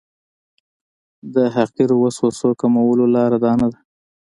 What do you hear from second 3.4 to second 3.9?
دا نه ده.